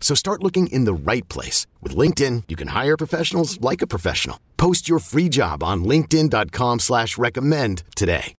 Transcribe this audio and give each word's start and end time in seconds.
So 0.00 0.14
start 0.14 0.42
looking 0.42 0.68
in 0.68 0.84
the 0.86 0.94
right 0.94 1.28
place. 1.28 1.66
With 1.82 1.94
LinkedIn, 1.94 2.44
you 2.48 2.56
can 2.56 2.68
hire 2.68 2.96
professionals 2.96 3.60
like 3.60 3.82
a 3.82 3.86
professional. 3.86 4.40
Post 4.56 4.88
your 4.88 5.00
free 5.00 5.28
job 5.28 5.62
on 5.62 5.84
linkedin.com 5.84 6.78
slash 6.78 7.18
recommend 7.18 7.82
today. 7.94 8.34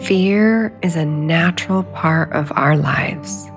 Fear 0.00 0.78
is 0.82 0.96
a 0.96 1.06
natural 1.06 1.82
part 1.84 2.30
of 2.32 2.52
our 2.56 2.76
lives. 2.76 3.50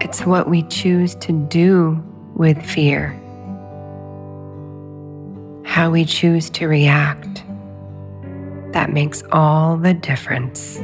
It's 0.00 0.24
what 0.24 0.48
we 0.48 0.62
choose 0.62 1.14
to 1.16 1.32
do 1.32 2.02
with 2.34 2.62
fear, 2.64 3.10
how 5.64 5.90
we 5.90 6.04
choose 6.04 6.50
to 6.50 6.66
react. 6.66 7.42
That 8.72 8.92
makes 8.92 9.22
all 9.32 9.76
the 9.76 9.94
difference. 9.94 10.78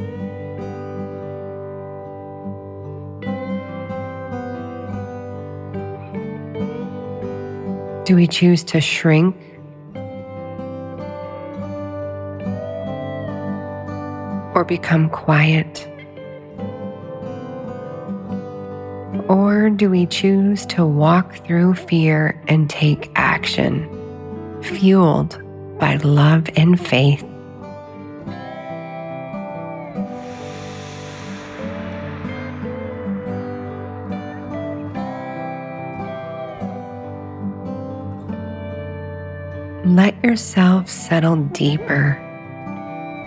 Do 8.07 8.17
we 8.17 8.27
choose 8.27 8.65
to 8.65 8.81
shrink? 8.81 9.37
Or 14.55 14.65
become 14.67 15.11
quiet? 15.11 15.87
Or 19.29 19.69
do 19.69 19.91
we 19.91 20.07
choose 20.07 20.65
to 20.67 20.87
walk 20.87 21.45
through 21.45 21.75
fear 21.75 22.43
and 22.49 22.71
take 22.71 23.11
action, 23.15 23.87
fueled 24.63 25.39
by 25.79 25.97
love 25.97 26.49
and 26.57 26.81
faith? 26.81 27.23
Let 39.85 40.23
yourself 40.25 40.89
settle 40.89 41.37
deeper 41.37 42.17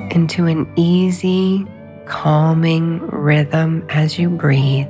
into 0.10 0.46
an 0.48 0.72
easy, 0.76 1.68
calming 2.06 3.00
rhythm 3.08 3.86
as 3.90 4.18
you 4.18 4.30
breathe. 4.30 4.88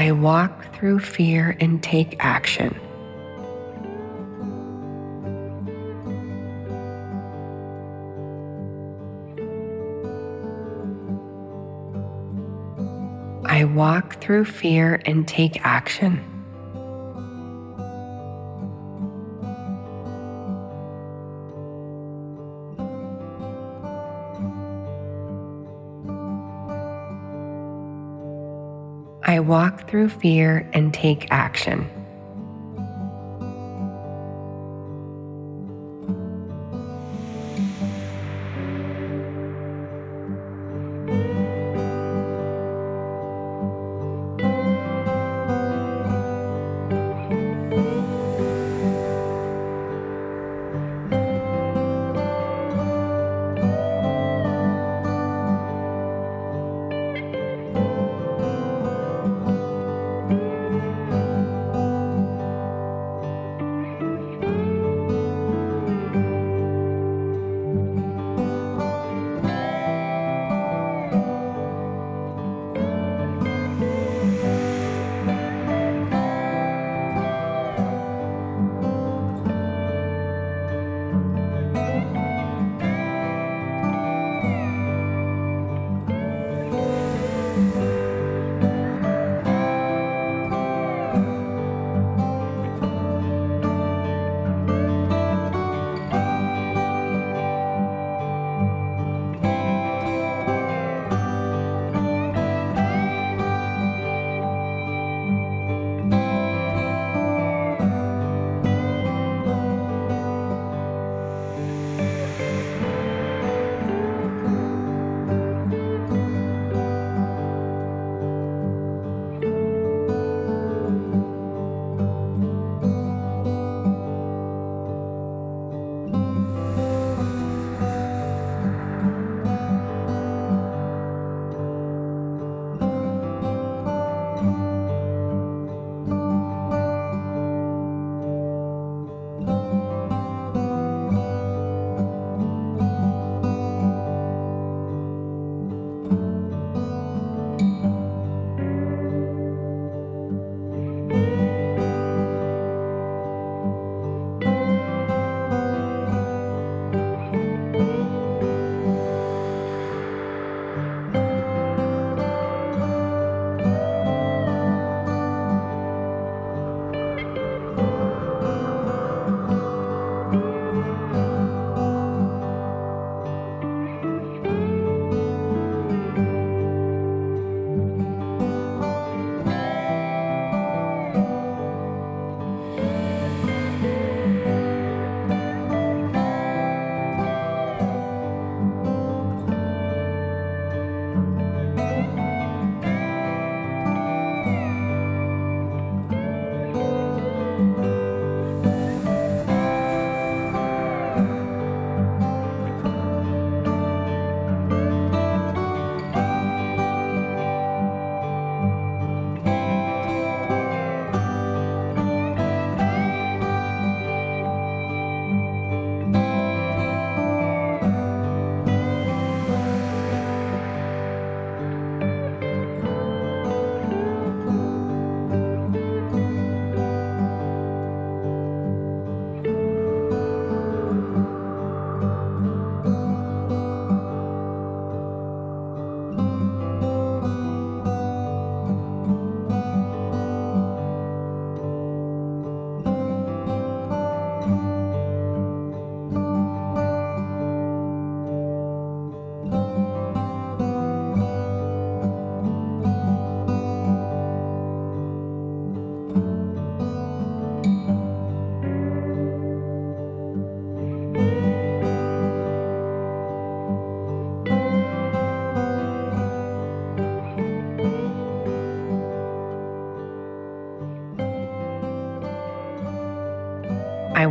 I 0.00 0.12
walk 0.12 0.74
through 0.74 1.00
fear 1.00 1.58
and 1.60 1.82
take 1.82 2.16
action. 2.20 2.74
I 13.44 13.64
walk 13.64 14.22
through 14.22 14.46
fear 14.46 15.02
and 15.04 15.28
take 15.28 15.62
action. 15.66 16.29
I 29.22 29.40
walk 29.40 29.88
through 29.88 30.08
fear 30.08 30.68
and 30.72 30.92
take 30.94 31.28
action. 31.30 31.99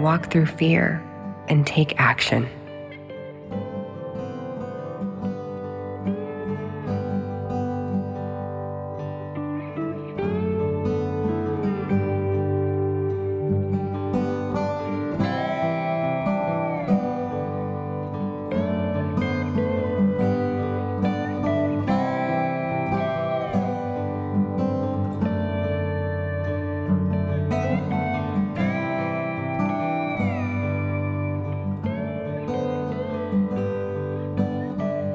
Walk 0.02 0.32
through 0.32 0.48
fear 0.48 1.04
and 1.48 1.66
take 1.66 2.00
action. 2.00 2.50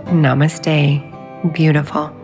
Namaste. 0.07 1.01
Beautiful. 1.53 2.24